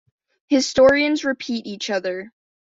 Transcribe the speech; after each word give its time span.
Historians 0.47 1.23
repeat 1.23 1.67
each 1.67 1.91
other. 1.91 2.33